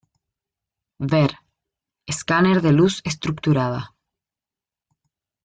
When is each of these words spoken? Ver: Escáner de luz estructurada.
Ver: 1.11 1.29
Escáner 2.07 2.63
de 2.63 2.71
luz 2.71 3.01
estructurada. 3.05 3.93